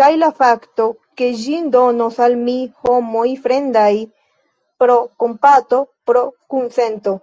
Kaj 0.00 0.06
la 0.20 0.28
fakto, 0.38 0.86
ke 1.20 1.26
ĝin 1.42 1.68
donos 1.74 2.16
al 2.26 2.32
mi 2.40 2.56
homoj 2.86 3.22
fremdaj, 3.44 3.92
pro 4.84 4.96
kompato, 5.24 5.78
pro 6.10 6.26
kunsento? 6.56 7.16